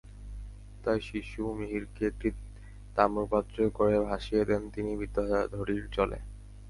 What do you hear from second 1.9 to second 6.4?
একটি তাম্রপাত্রে করে ভাসিয়ে দেন তিনি বিদ্যাধরীর জলে।